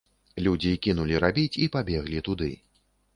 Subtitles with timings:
[0.45, 2.51] Людзі кінулі рабіць і пабеглі туды.